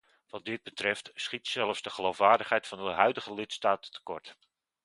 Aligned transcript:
Wat 0.27 0.45
dit 0.45 0.63
betreft 0.63 1.11
schiet 1.13 1.47
zelfs 1.47 1.81
de 1.81 1.89
geloofwaardigheid 1.89 2.67
van 2.67 2.77
de 2.77 2.91
huidige 2.91 3.33
lidstaten 3.33 3.91
tekort. 3.91 4.37